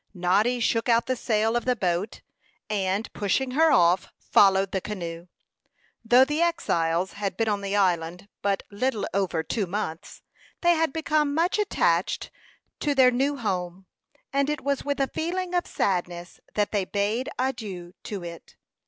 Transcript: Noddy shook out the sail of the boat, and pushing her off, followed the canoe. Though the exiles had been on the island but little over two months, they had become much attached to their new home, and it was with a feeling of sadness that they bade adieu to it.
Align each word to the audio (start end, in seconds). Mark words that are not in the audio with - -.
Noddy 0.15 0.59
shook 0.59 0.89
out 0.89 1.05
the 1.05 1.15
sail 1.15 1.55
of 1.55 1.65
the 1.65 1.75
boat, 1.75 2.21
and 2.71 3.13
pushing 3.13 3.51
her 3.51 3.71
off, 3.71 4.07
followed 4.17 4.71
the 4.71 4.81
canoe. 4.81 5.27
Though 6.03 6.25
the 6.25 6.41
exiles 6.41 7.13
had 7.13 7.37
been 7.37 7.47
on 7.47 7.61
the 7.61 7.75
island 7.75 8.27
but 8.41 8.63
little 8.71 9.05
over 9.13 9.43
two 9.43 9.67
months, 9.67 10.23
they 10.61 10.73
had 10.73 10.91
become 10.91 11.35
much 11.35 11.59
attached 11.59 12.31
to 12.79 12.95
their 12.95 13.11
new 13.11 13.37
home, 13.37 13.85
and 14.33 14.49
it 14.49 14.61
was 14.61 14.83
with 14.83 14.99
a 14.99 15.05
feeling 15.13 15.53
of 15.53 15.67
sadness 15.67 16.39
that 16.55 16.71
they 16.71 16.83
bade 16.83 17.29
adieu 17.37 17.93
to 18.05 18.23
it. 18.23 18.55